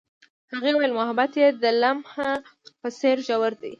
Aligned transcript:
هغې 0.51 0.71
وویل 0.73 0.93
محبت 0.99 1.31
یې 1.41 1.47
د 1.63 1.65
لمحه 1.81 2.29
په 2.79 2.87
څېر 2.99 3.17
ژور 3.27 3.53
دی. 3.61 3.69